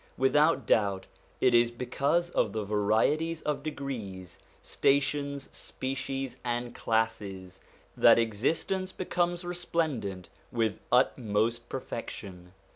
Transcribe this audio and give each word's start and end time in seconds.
Without 0.17 0.65
doubt 0.65 1.05
it 1.39 1.53
is 1.53 1.69
because 1.69 2.31
of 2.31 2.53
the 2.53 2.63
varieties 2.63 3.43
of 3.43 3.61
degrees, 3.61 4.39
stations, 4.63 5.47
species, 5.55 6.39
and 6.43 6.73
classes, 6.73 7.61
that 7.95 8.17
existence 8.17 8.91
becomes 8.91 9.45
resplendent 9.45 10.27
with 10.51 10.79
utmost 10.91 11.69
perfection. 11.69 12.53